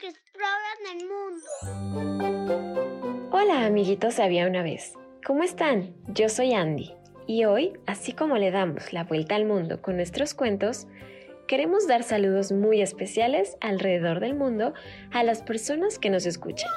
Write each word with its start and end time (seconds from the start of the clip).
Que 0.00 0.08
exploran 0.08 0.78
el 0.92 1.08
mundo. 1.08 1.46
Hola 3.30 3.66
amiguitos, 3.66 4.18
había 4.18 4.46
una 4.46 4.62
vez. 4.62 4.94
¿Cómo 5.24 5.42
están? 5.42 5.94
Yo 6.08 6.28
soy 6.28 6.52
Andy 6.54 6.94
y 7.26 7.44
hoy, 7.44 7.72
así 7.86 8.12
como 8.12 8.38
le 8.38 8.50
damos 8.50 8.92
la 8.92 9.04
vuelta 9.04 9.36
al 9.36 9.44
mundo 9.44 9.82
con 9.82 9.96
nuestros 9.96 10.34
cuentos, 10.34 10.86
queremos 11.46 11.86
dar 11.86 12.02
saludos 12.02 12.52
muy 12.52 12.82
especiales 12.82 13.56
alrededor 13.60 14.20
del 14.20 14.34
mundo 14.34 14.74
a 15.10 15.22
las 15.22 15.42
personas 15.42 15.98
que 15.98 16.10
nos 16.10 16.26
escuchan. 16.26 16.70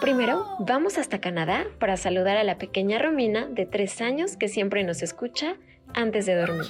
Primero, 0.00 0.46
vamos 0.60 0.98
hasta 0.98 1.20
Canadá 1.20 1.66
para 1.78 1.96
saludar 1.96 2.36
a 2.36 2.44
la 2.44 2.58
pequeña 2.58 2.98
Romina 2.98 3.46
de 3.46 3.66
tres 3.66 4.00
años 4.00 4.36
que 4.36 4.48
siempre 4.48 4.84
nos 4.84 5.02
escucha 5.02 5.56
antes 5.94 6.26
de 6.26 6.36
dormir. 6.36 6.68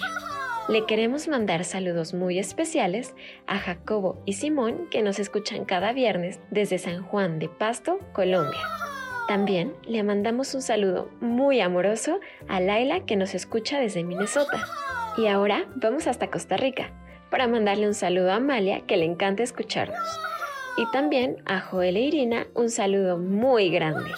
Le 0.69 0.86
queremos 0.86 1.27
mandar 1.27 1.64
saludos 1.64 2.14
muy 2.14 2.39
especiales 2.39 3.14
a 3.47 3.58
Jacobo 3.58 4.22
y 4.25 4.34
Simón 4.34 4.89
que 4.91 5.03
nos 5.03 5.19
escuchan 5.19 5.64
cada 5.64 5.92
viernes 5.92 6.39
desde 6.50 6.78
San 6.78 7.03
Juan 7.03 7.39
de 7.39 7.48
Pasto, 7.48 7.98
Colombia. 8.12 8.61
También 9.27 9.75
le 9.84 10.03
mandamos 10.03 10.55
un 10.55 10.62
saludo 10.62 11.11
muy 11.20 11.61
amoroso 11.61 12.20
a 12.48 12.61
Laila 12.61 13.05
que 13.05 13.16
nos 13.16 13.34
escucha 13.34 13.81
desde 13.81 14.05
Minnesota. 14.05 14.64
Y 15.16 15.27
ahora 15.27 15.66
vamos 15.77 16.06
hasta 16.06 16.31
Costa 16.31 16.56
Rica 16.56 16.92
para 17.31 17.48
mandarle 17.48 17.86
un 17.86 17.94
saludo 17.94 18.31
a 18.33 18.36
Amalia 18.36 18.83
que 18.86 18.97
le 18.97 19.06
encanta 19.06 19.42
escucharnos. 19.42 19.98
Y 20.77 20.88
también 20.92 21.42
a 21.47 21.61
Joel 21.61 21.97
e 21.97 22.00
Irina 22.00 22.47
un 22.55 22.70
saludo 22.70 23.19
muy 23.19 23.70
grande. 23.70 24.11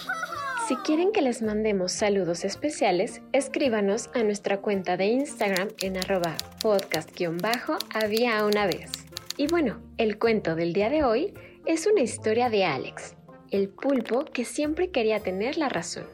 Si 0.67 0.77
quieren 0.77 1.11
que 1.11 1.21
les 1.21 1.41
mandemos 1.41 1.91
saludos 1.91 2.45
especiales, 2.45 3.21
escríbanos 3.33 4.09
a 4.13 4.23
nuestra 4.23 4.61
cuenta 4.61 4.95
de 4.95 5.07
Instagram 5.07 5.67
en 5.81 5.97
arroba 5.97 6.37
podcast-había 6.61 8.45
una 8.45 8.65
vez. 8.65 8.89
Y 9.35 9.47
bueno, 9.47 9.81
el 9.97 10.17
cuento 10.17 10.55
del 10.55 10.71
día 10.71 10.89
de 10.89 11.03
hoy 11.03 11.33
es 11.65 11.85
una 11.85 11.99
historia 11.99 12.49
de 12.49 12.63
Alex, 12.63 13.15
el 13.51 13.67
pulpo 13.67 14.23
que 14.23 14.45
siempre 14.45 14.89
quería 14.89 15.19
tener 15.19 15.57
la 15.57 15.67
razón. 15.67 16.07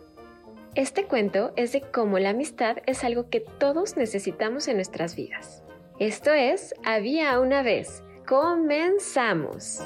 Este 0.73 1.03
cuento 1.03 1.53
es 1.56 1.72
de 1.72 1.81
cómo 1.81 2.17
la 2.17 2.31
amistad 2.31 2.78
es 2.88 3.03
algo 3.03 3.30
que 3.30 3.41
todos 3.41 3.97
necesitamos 3.97 4.67
en 4.67 4.78
nuestras 4.78 5.16
vidas. 5.16 5.61
Esto 6.00 6.34
es 6.34 6.73
Había 6.84 7.39
una 7.39 7.61
vez. 7.61 8.02
Comenzamos. 8.25 9.80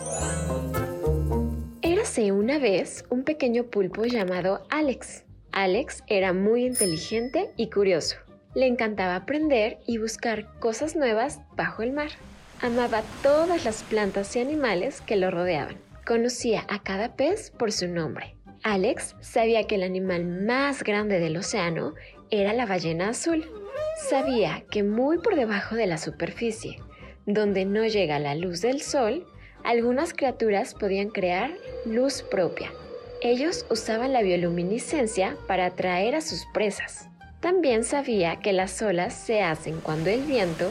Una 2.32 2.60
vez 2.60 3.06
un 3.10 3.24
pequeño 3.24 3.68
pulpo 3.68 4.04
llamado 4.04 4.68
Alex. 4.70 5.24
Alex 5.54 6.04
era 6.08 6.34
muy 6.34 6.66
inteligente 6.66 7.52
y 7.56 7.70
curioso. 7.70 8.18
Le 8.56 8.68
encantaba 8.68 9.16
aprender 9.16 9.80
y 9.88 10.00
buscar 10.00 10.60
cosas 10.60 10.98
nuevas 10.98 11.40
bajo 11.56 11.82
el 11.82 11.94
mar. 11.94 12.10
Amaba 12.62 13.04
todas 13.24 13.64
las 13.64 13.84
plantas 13.84 14.36
y 14.36 14.42
animales 14.42 15.00
que 15.00 15.16
lo 15.16 15.32
rodeaban. 15.32 15.78
Conocía 16.06 16.66
a 16.68 16.84
cada 16.84 17.16
pez 17.16 17.52
por 17.52 17.72
su 17.72 17.88
nombre. 17.88 18.36
Alex 18.64 19.16
sabía 19.22 19.66
que 19.66 19.76
el 19.76 19.84
animal 19.84 20.26
más 20.26 20.84
grande 20.84 21.20
del 21.20 21.38
océano 21.38 21.94
era 22.30 22.52
la 22.52 22.66
ballena 22.66 23.10
azul. 23.10 23.46
Sabía 24.10 24.66
que 24.70 24.84
muy 24.84 25.20
por 25.20 25.38
debajo 25.38 25.76
de 25.76 25.88
la 25.88 25.98
superficie, 25.98 26.80
donde 27.26 27.64
no 27.64 27.86
llega 27.86 28.20
la 28.20 28.36
luz 28.36 28.60
del 28.62 28.82
sol, 28.82 29.26
algunas 29.64 30.14
criaturas 30.14 30.74
podían 30.74 31.10
crear 31.10 31.52
luz 31.86 32.22
propia. 32.22 32.72
Ellos 33.22 33.66
usaban 33.70 34.12
la 34.14 34.22
bioluminiscencia 34.22 35.38
para 35.48 35.68
atraer 35.68 36.16
a 36.16 36.22
sus 36.22 36.46
presas. 36.54 37.08
También 37.40 37.84
sabía 37.84 38.38
que 38.38 38.54
las 38.54 38.82
olas 38.82 39.14
se 39.14 39.42
hacen 39.42 39.80
cuando 39.82 40.10
el 40.10 40.22
viento 40.24 40.70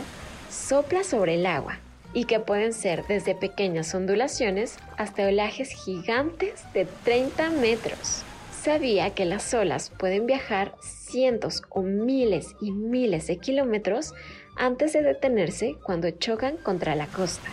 sopla 0.51 1.05
sobre 1.05 1.35
el 1.35 1.47
agua 1.47 1.79
y 2.15 2.25
que 2.25 2.41
pueden 2.41 2.73
ser 2.73 3.07
desde 3.07 3.35
pequeñas 3.35 3.95
ondulaciones 3.95 4.77
hasta 4.99 5.27
olajes 5.27 5.71
gigantes 5.71 6.65
de 6.75 6.87
30 7.05 7.51
metros. 7.51 8.23
Sabía 8.63 9.11
que 9.11 9.25
las 9.25 9.53
olas 9.55 9.91
pueden 9.99 10.27
viajar 10.27 10.75
cientos 10.83 11.63
o 11.71 11.83
miles 11.83 12.55
y 12.61 12.71
miles 12.71 13.27
de 13.27 13.39
kilómetros 13.39 14.15
antes 14.57 14.93
de 14.93 15.03
detenerse 15.03 15.77
cuando 15.83 16.11
chocan 16.11 16.59
contra 16.59 16.95
la 16.95 17.07
costa. 17.07 17.49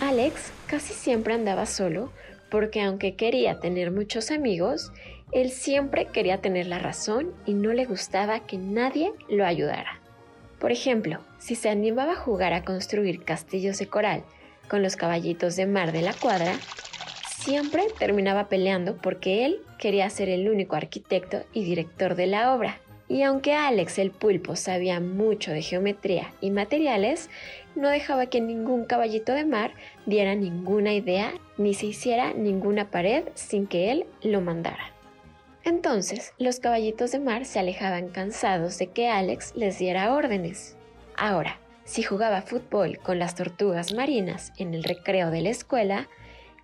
Alex 0.00 0.52
casi 0.66 0.94
siempre 0.94 1.34
andaba 1.34 1.66
solo 1.66 2.10
porque 2.50 2.80
aunque 2.80 3.14
quería 3.14 3.60
tener 3.60 3.90
muchos 3.90 4.30
amigos, 4.30 4.92
él 5.30 5.50
siempre 5.50 6.06
quería 6.06 6.38
tener 6.40 6.66
la 6.66 6.78
razón 6.78 7.32
y 7.46 7.54
no 7.54 7.72
le 7.72 7.84
gustaba 7.84 8.40
que 8.40 8.56
nadie 8.58 9.12
lo 9.28 9.44
ayudara. 9.44 10.00
Por 10.58 10.72
ejemplo, 10.72 11.20
si 11.38 11.54
se 11.54 11.68
animaba 11.68 12.12
a 12.12 12.16
jugar 12.16 12.52
a 12.54 12.64
construir 12.64 13.22
castillos 13.24 13.78
de 13.78 13.86
coral 13.86 14.24
con 14.68 14.82
los 14.82 14.96
caballitos 14.96 15.54
de 15.56 15.66
mar 15.66 15.92
de 15.92 16.02
la 16.02 16.14
cuadra, 16.14 16.54
siempre 17.38 17.84
terminaba 17.98 18.48
peleando 18.48 18.96
porque 18.96 19.44
él 19.44 19.60
quería 19.78 20.08
ser 20.10 20.28
el 20.28 20.48
único 20.48 20.76
arquitecto 20.76 21.44
y 21.52 21.64
director 21.64 22.14
de 22.14 22.26
la 22.26 22.54
obra. 22.54 22.78
Y 23.08 23.22
aunque 23.22 23.54
Alex 23.54 23.98
el 23.98 24.12
pulpo 24.12 24.54
sabía 24.54 25.00
mucho 25.00 25.50
de 25.50 25.62
geometría 25.62 26.32
y 26.40 26.50
materiales, 26.50 27.28
no 27.74 27.88
dejaba 27.88 28.26
que 28.26 28.40
ningún 28.40 28.84
caballito 28.84 29.32
de 29.32 29.44
mar 29.44 29.72
diera 30.06 30.34
ninguna 30.34 30.92
idea 30.92 31.32
ni 31.56 31.74
se 31.74 31.86
hiciera 31.86 32.32
ninguna 32.32 32.90
pared 32.90 33.24
sin 33.34 33.66
que 33.66 33.90
él 33.90 34.06
lo 34.22 34.40
mandara. 34.40 34.92
Entonces, 35.64 36.32
los 36.38 36.58
caballitos 36.58 37.12
de 37.12 37.20
mar 37.20 37.44
se 37.44 37.58
alejaban 37.58 38.08
cansados 38.08 38.78
de 38.78 38.88
que 38.88 39.08
Alex 39.08 39.54
les 39.56 39.78
diera 39.78 40.14
órdenes. 40.14 40.76
Ahora, 41.16 41.58
si 41.84 42.02
jugaba 42.02 42.42
fútbol 42.42 42.98
con 42.98 43.18
las 43.18 43.34
tortugas 43.34 43.92
marinas 43.92 44.52
en 44.56 44.74
el 44.74 44.84
recreo 44.84 45.30
de 45.30 45.42
la 45.42 45.50
escuela, 45.50 46.08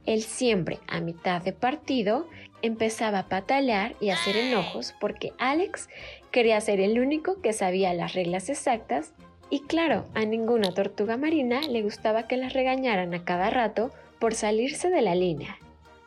él 0.06 0.22
siempre 0.22 0.78
a 0.86 1.00
mitad 1.00 1.42
de 1.42 1.52
partido 1.52 2.28
empezaba 2.62 3.18
a 3.18 3.28
patalear 3.28 3.96
y 4.00 4.10
a 4.10 4.14
hacer 4.14 4.36
enojos 4.36 4.94
porque 5.00 5.32
Alex 5.38 5.88
quería 6.30 6.60
ser 6.60 6.80
el 6.80 6.98
único 7.00 7.40
que 7.42 7.52
sabía 7.52 7.92
las 7.92 8.14
reglas 8.14 8.48
exactas 8.48 9.12
y 9.48 9.60
claro, 9.60 10.06
a 10.14 10.24
ninguna 10.24 10.72
tortuga 10.72 11.16
marina 11.16 11.60
le 11.62 11.82
gustaba 11.82 12.26
que 12.26 12.36
las 12.36 12.52
regañaran 12.52 13.14
a 13.14 13.24
cada 13.24 13.50
rato 13.50 13.92
por 14.18 14.34
salirse 14.34 14.90
de 14.90 15.02
la 15.02 15.14
línea. 15.14 15.58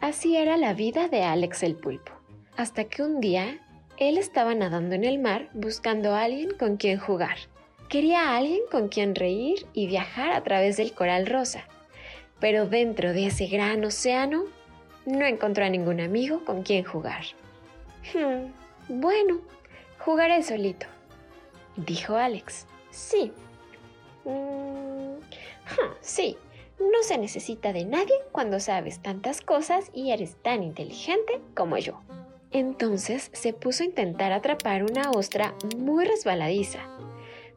Así 0.01 0.35
era 0.35 0.57
la 0.57 0.73
vida 0.73 1.07
de 1.07 1.23
Alex 1.23 1.63
el 1.63 1.75
pulpo. 1.75 2.11
Hasta 2.57 2.85
que 2.85 3.01
un 3.01 3.22
día 3.22 3.59
él 3.97 4.17
estaba 4.17 4.55
nadando 4.55 4.95
en 4.95 5.03
el 5.03 5.19
mar 5.19 5.50
buscando 5.53 6.16
a 6.16 6.23
alguien 6.23 6.51
con 6.57 6.77
quien 6.77 7.00
jugar. 7.00 7.38
Quería 7.89 8.30
a 8.30 8.38
alguien 8.38 8.62
con 8.71 8.88
quien 8.88 9.15
reír 9.15 9.65
y 9.74 9.88
viajar 9.88 10.31
a 10.31 10.44
través 10.44 10.77
del 10.77 10.94
coral 10.94 11.25
rosa. 11.25 11.65
Pero 12.39 12.65
dentro 12.68 13.13
de 13.13 13.27
ese 13.27 13.47
gran 13.47 13.83
océano 13.83 14.44
no 15.06 15.25
encontró 15.25 15.65
a 15.65 15.69
ningún 15.69 16.00
amigo 16.00 16.45
con 16.45 16.63
quien 16.63 16.83
jugar. 16.83 17.24
Hmm, 18.13 18.51
bueno, 19.00 19.39
jugaré 19.97 20.44
solito, 20.44 20.86
dijo 21.75 22.15
Alex. 22.15 22.68
Sí. 22.91 23.31
Mm, 24.25 25.19
sí, 26.01 26.38
no 26.80 27.03
se 27.03 27.18
necesita 27.18 27.74
de 27.74 27.86
nadie 27.86 28.15
cuando 28.31 28.59
sabes 28.59 29.00
tantas 29.00 29.41
cosas 29.41 29.91
y 29.94 30.12
eres 30.12 30.36
tan 30.41 30.63
inteligente 30.63 31.41
como 31.56 31.77
yo. 31.77 32.01
Entonces 32.51 33.30
se 33.33 33.53
puso 33.53 33.83
a 33.83 33.88
intentar 33.88 34.31
atrapar 34.31 34.83
una 34.83 35.12
ostra 35.12 35.53
muy 35.77 36.06
resbaladiza. 36.06 36.80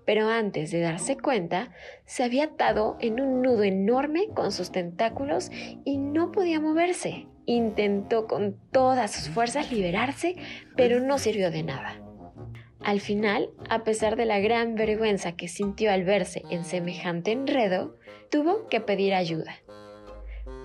Pero 0.05 0.29
antes 0.29 0.70
de 0.70 0.81
darse 0.81 1.17
cuenta, 1.17 1.70
se 2.05 2.25
había 2.25 2.44
atado 2.44 2.96
en 3.00 3.20
un 3.20 3.40
nudo 3.40 3.62
enorme 3.62 4.29
con 4.34 4.50
sus 4.50 4.73
tentáculos 4.73 5.50
y 5.84 5.96
no 5.96 6.32
podía 6.32 6.61
moverse. 6.61 7.29
Intentó 7.46 8.26
con 8.26 8.56
todas 8.73 9.12
sus 9.12 9.29
fuerzas 9.29 9.70
liberarse, 9.70 10.37
pero 10.76 11.00
no 11.00 11.19
sirvió 11.19 11.50
de 11.50 11.62
nada. 11.62 12.00
Al 12.84 13.00
final, 13.00 13.50
a 13.69 13.84
pesar 13.84 14.17
de 14.17 14.26
la 14.26 14.40
gran 14.40 14.75
vergüenza 14.75 15.37
que 15.37 15.46
sintió 15.46 15.93
al 15.93 16.02
verse 16.02 16.43
en 16.50 16.64
semejante 16.64 17.31
enredo, 17.31 17.96
tuvo 18.29 18.67
que 18.67 18.81
pedir 18.81 19.14
ayuda. 19.14 19.55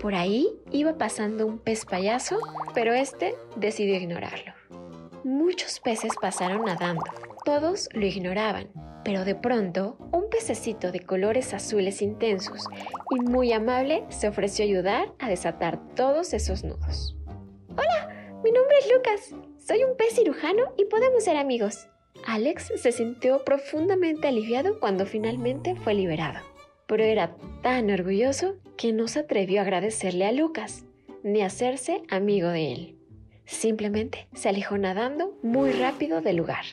Por 0.00 0.16
ahí 0.16 0.48
iba 0.72 0.98
pasando 0.98 1.46
un 1.46 1.58
pez 1.58 1.84
payaso, 1.84 2.38
pero 2.74 2.92
este 2.92 3.34
decidió 3.56 3.94
ignorarlo. 3.94 4.52
Muchos 5.22 5.78
peces 5.78 6.12
pasaron 6.20 6.64
nadando, 6.64 7.04
todos 7.44 7.88
lo 7.92 8.04
ignoraban, 8.04 8.68
pero 9.04 9.24
de 9.24 9.36
pronto 9.36 9.96
un 10.12 10.28
pececito 10.28 10.90
de 10.90 11.00
colores 11.00 11.54
azules 11.54 12.02
intensos 12.02 12.64
y 13.10 13.20
muy 13.20 13.52
amable 13.52 14.04
se 14.08 14.26
ofreció 14.26 14.64
ayudar 14.64 15.12
a 15.20 15.28
desatar 15.28 15.94
todos 15.94 16.32
esos 16.32 16.64
nudos. 16.64 17.16
Hola, 17.70 18.08
mi 18.42 18.50
nombre 18.50 18.76
es 18.80 18.92
Lucas, 18.92 19.34
soy 19.58 19.84
un 19.84 19.96
pez 19.96 20.14
cirujano 20.14 20.74
y 20.76 20.86
podemos 20.86 21.22
ser 21.22 21.36
amigos. 21.36 21.88
Alex 22.26 22.72
se 22.76 22.92
sintió 22.92 23.44
profundamente 23.44 24.28
aliviado 24.28 24.78
cuando 24.80 25.06
finalmente 25.06 25.74
fue 25.76 25.94
liberado, 25.94 26.40
pero 26.86 27.04
era 27.04 27.36
tan 27.62 27.90
orgulloso 27.90 28.56
que 28.76 28.92
no 28.92 29.08
se 29.08 29.20
atrevió 29.20 29.60
a 29.60 29.62
agradecerle 29.62 30.26
a 30.26 30.32
Lucas 30.32 30.84
ni 31.22 31.42
a 31.42 31.46
hacerse 31.46 32.02
amigo 32.10 32.48
de 32.48 32.72
él. 32.72 32.94
Simplemente 33.44 34.28
se 34.34 34.50
alejó 34.50 34.76
nadando 34.76 35.38
muy 35.42 35.72
rápido 35.72 36.20
del 36.20 36.36
lugar. 36.36 36.64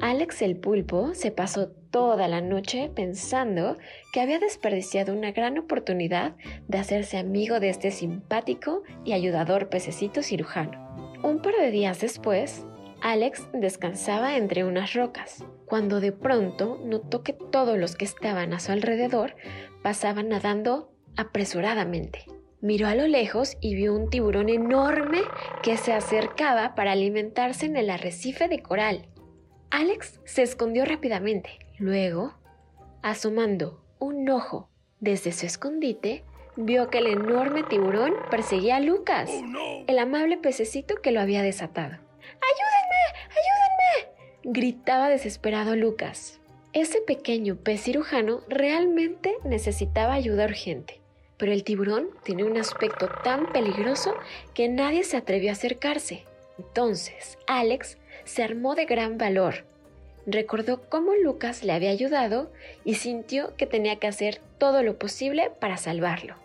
Alex 0.00 0.40
el 0.42 0.56
pulpo 0.56 1.12
se 1.14 1.30
pasó 1.30 1.68
toda 1.90 2.26
la 2.28 2.40
noche 2.40 2.90
pensando 2.94 3.76
que 4.12 4.20
había 4.20 4.38
desperdiciado 4.38 5.12
una 5.12 5.32
gran 5.32 5.58
oportunidad 5.58 6.36
de 6.68 6.78
hacerse 6.78 7.18
amigo 7.18 7.60
de 7.60 7.68
este 7.68 7.90
simpático 7.90 8.82
y 9.04 9.12
ayudador 9.12 9.68
pececito 9.68 10.22
cirujano. 10.22 11.18
Un 11.22 11.42
par 11.42 11.54
de 11.56 11.70
días 11.70 12.00
después, 12.00 12.64
Alex 13.02 13.48
descansaba 13.52 14.36
entre 14.36 14.64
unas 14.64 14.94
rocas, 14.94 15.44
cuando 15.66 16.00
de 16.00 16.12
pronto 16.12 16.80
notó 16.84 17.22
que 17.22 17.32
todos 17.32 17.78
los 17.78 17.96
que 17.96 18.04
estaban 18.04 18.52
a 18.52 18.60
su 18.60 18.72
alrededor 18.72 19.36
pasaban 19.82 20.28
nadando 20.28 20.92
apresuradamente. 21.16 22.26
Miró 22.60 22.88
a 22.88 22.94
lo 22.94 23.06
lejos 23.06 23.56
y 23.60 23.74
vio 23.74 23.94
un 23.94 24.10
tiburón 24.10 24.50
enorme 24.50 25.20
que 25.62 25.78
se 25.78 25.94
acercaba 25.94 26.74
para 26.74 26.92
alimentarse 26.92 27.64
en 27.66 27.76
el 27.76 27.88
arrecife 27.88 28.48
de 28.48 28.62
coral. 28.62 29.08
Alex 29.70 30.20
se 30.24 30.42
escondió 30.42 30.84
rápidamente. 30.84 31.50
Luego, 31.78 32.34
asomando 33.02 33.82
un 33.98 34.28
ojo 34.28 34.68
desde 34.98 35.32
su 35.32 35.46
escondite, 35.46 36.24
vio 36.56 36.90
que 36.90 36.98
el 36.98 37.06
enorme 37.06 37.62
tiburón 37.62 38.12
perseguía 38.30 38.76
a 38.76 38.80
Lucas, 38.80 39.30
oh, 39.32 39.84
el 39.86 39.98
amable 39.98 40.36
pececito 40.36 40.96
que 40.96 41.12
lo 41.12 41.20
había 41.20 41.42
desatado. 41.42 41.94
¡Ayúdenme! 41.94 42.89
Gritaba 44.42 45.10
desesperado 45.10 45.76
Lucas. 45.76 46.40
Ese 46.72 47.02
pequeño 47.02 47.56
pez 47.56 47.82
cirujano 47.82 48.40
realmente 48.48 49.36
necesitaba 49.44 50.14
ayuda 50.14 50.46
urgente, 50.46 50.98
pero 51.36 51.52
el 51.52 51.62
tiburón 51.62 52.08
tiene 52.24 52.44
un 52.44 52.56
aspecto 52.56 53.06
tan 53.22 53.52
peligroso 53.52 54.14
que 54.54 54.70
nadie 54.70 55.04
se 55.04 55.18
atrevió 55.18 55.50
a 55.50 55.52
acercarse. 55.52 56.24
Entonces, 56.58 57.36
Alex 57.46 57.98
se 58.24 58.42
armó 58.42 58.74
de 58.74 58.86
gran 58.86 59.18
valor. 59.18 59.66
Recordó 60.24 60.88
cómo 60.88 61.12
Lucas 61.16 61.62
le 61.62 61.74
había 61.74 61.90
ayudado 61.90 62.50
y 62.82 62.94
sintió 62.94 63.54
que 63.56 63.66
tenía 63.66 63.96
que 63.96 64.06
hacer 64.06 64.40
todo 64.56 64.82
lo 64.82 64.98
posible 64.98 65.50
para 65.60 65.76
salvarlo. 65.76 66.36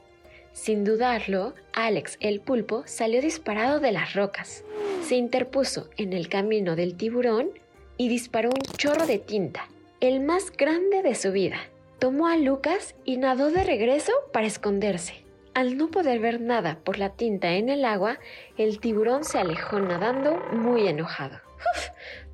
Sin 0.51 0.83
dudarlo, 0.83 1.53
Alex 1.71 2.17
el 2.19 2.41
pulpo 2.41 2.83
salió 2.87 3.21
disparado 3.21 3.79
de 3.79 3.93
las 3.93 4.15
rocas. 4.15 4.65
Se 5.01 5.15
interpuso 5.15 5.89
en 5.95 6.11
el 6.11 6.27
camino 6.27 6.75
del 6.75 6.97
tiburón 6.97 7.51
y 7.97 8.09
disparó 8.09 8.49
un 8.49 8.61
chorro 8.77 9.05
de 9.05 9.19
tinta, 9.19 9.67
el 9.99 10.19
más 10.19 10.51
grande 10.51 11.01
de 11.01 11.15
su 11.15 11.31
vida. 11.31 11.57
Tomó 11.99 12.27
a 12.27 12.37
Lucas 12.37 12.95
y 13.05 13.17
nadó 13.17 13.51
de 13.51 13.63
regreso 13.63 14.11
para 14.33 14.47
esconderse. 14.47 15.23
Al 15.53 15.77
no 15.77 15.89
poder 15.89 16.19
ver 16.19 16.41
nada 16.41 16.79
por 16.83 16.97
la 16.99 17.11
tinta 17.11 17.53
en 17.53 17.69
el 17.69 17.85
agua, 17.85 18.19
el 18.57 18.79
tiburón 18.79 19.23
se 19.23 19.39
alejó 19.39 19.79
nadando 19.79 20.35
muy 20.51 20.87
enojado. 20.87 21.39
¡Uf! 21.55 21.87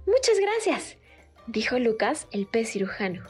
Muchas 0.07 0.39
gracias, 0.39 0.97
dijo 1.45 1.77
Lucas, 1.77 2.27
el 2.31 2.47
pez 2.47 2.71
cirujano. 2.71 3.23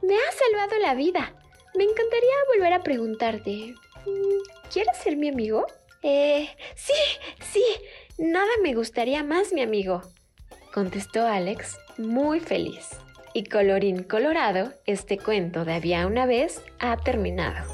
Me 0.00 0.14
has 0.14 0.34
salvado 0.34 0.78
la 0.80 0.94
vida. 0.94 1.34
Me 1.76 1.84
encantaría 1.84 2.34
volver 2.54 2.72
a 2.72 2.82
preguntarte. 2.82 3.74
Mm, 4.06 4.70
¿Quieres 4.72 4.96
ser 4.96 5.16
mi 5.16 5.28
amigo? 5.28 5.66
Eh, 6.02 6.48
sí, 6.74 6.94
sí. 7.52 7.64
Nada 8.16 8.50
me 8.62 8.74
gustaría 8.74 9.24
más, 9.24 9.52
mi 9.52 9.60
amigo, 9.60 10.02
contestó 10.74 11.24
Alex, 11.24 11.78
muy 11.98 12.40
feliz. 12.40 12.98
Y 13.32 13.44
colorín 13.44 14.02
colorado, 14.02 14.72
este 14.86 15.18
cuento 15.18 15.64
de 15.64 15.74
había 15.74 16.04
una 16.04 16.26
vez 16.26 16.62
ha 16.80 16.96
terminado. 16.96 17.64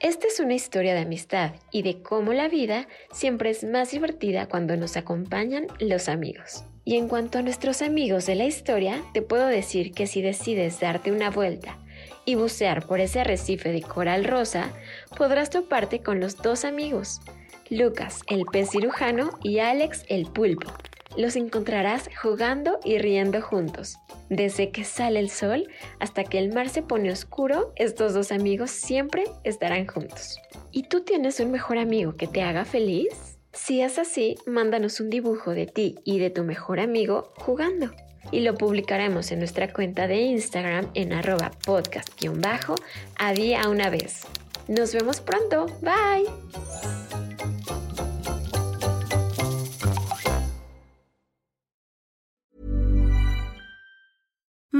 Esta 0.00 0.26
es 0.26 0.40
una 0.40 0.54
historia 0.54 0.94
de 0.94 1.00
amistad 1.00 1.52
y 1.70 1.82
de 1.82 2.00
cómo 2.00 2.32
la 2.32 2.48
vida 2.48 2.88
siempre 3.12 3.50
es 3.50 3.62
más 3.62 3.90
divertida 3.90 4.46
cuando 4.46 4.74
nos 4.78 4.96
acompañan 4.96 5.66
los 5.78 6.08
amigos. 6.08 6.64
Y 6.86 6.96
en 6.96 7.08
cuanto 7.08 7.38
a 7.38 7.42
nuestros 7.42 7.82
amigos 7.82 8.24
de 8.24 8.36
la 8.36 8.46
historia, 8.46 9.02
te 9.12 9.20
puedo 9.20 9.46
decir 9.46 9.92
que 9.92 10.06
si 10.06 10.22
decides 10.22 10.80
darte 10.80 11.12
una 11.12 11.30
vuelta 11.30 11.76
y 12.24 12.36
bucear 12.36 12.86
por 12.86 13.00
ese 13.00 13.20
arrecife 13.20 13.70
de 13.70 13.82
coral 13.82 14.24
rosa, 14.24 14.70
podrás 15.14 15.50
toparte 15.50 16.00
con 16.00 16.20
los 16.20 16.38
dos 16.38 16.64
amigos, 16.64 17.20
Lucas, 17.68 18.22
el 18.28 18.46
pez 18.46 18.70
cirujano, 18.70 19.38
y 19.42 19.58
Alex, 19.58 20.06
el 20.08 20.24
pulpo. 20.26 20.72
Los 21.16 21.36
encontrarás 21.36 22.10
jugando 22.20 22.78
y 22.84 22.98
riendo 22.98 23.40
juntos. 23.40 23.96
Desde 24.28 24.70
que 24.70 24.84
sale 24.84 25.18
el 25.20 25.30
sol 25.30 25.68
hasta 25.98 26.24
que 26.24 26.38
el 26.38 26.52
mar 26.52 26.68
se 26.68 26.82
pone 26.82 27.10
oscuro, 27.10 27.72
estos 27.76 28.12
dos 28.14 28.32
amigos 28.32 28.70
siempre 28.70 29.24
estarán 29.44 29.86
juntos. 29.86 30.38
¿Y 30.72 30.84
tú 30.84 31.04
tienes 31.04 31.40
un 31.40 31.50
mejor 31.50 31.78
amigo 31.78 32.16
que 32.16 32.26
te 32.26 32.42
haga 32.42 32.64
feliz? 32.64 33.38
Si 33.52 33.80
es 33.80 33.98
así, 33.98 34.36
mándanos 34.46 35.00
un 35.00 35.08
dibujo 35.08 35.52
de 35.52 35.66
ti 35.66 35.96
y 36.04 36.18
de 36.18 36.28
tu 36.28 36.44
mejor 36.44 36.80
amigo 36.80 37.32
jugando. 37.36 37.90
Y 38.30 38.40
lo 38.40 38.54
publicaremos 38.54 39.30
en 39.32 39.38
nuestra 39.38 39.72
cuenta 39.72 40.06
de 40.06 40.20
Instagram 40.20 40.90
en 40.94 41.12
arroba 41.12 41.52
podcast-a 41.64 43.32
día 43.32 43.68
una 43.68 43.88
vez. 43.88 44.26
Nos 44.68 44.92
vemos 44.92 45.20
pronto. 45.20 45.66
Bye. 45.80 47.05